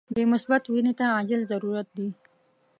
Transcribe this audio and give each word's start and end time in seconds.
بی 0.13 0.23
مثبت 0.33 0.63
وینی 0.67 0.93
ته 0.99 1.05
عاجل 1.15 1.41
ضرورت 1.51 1.87
دي. 1.97 2.07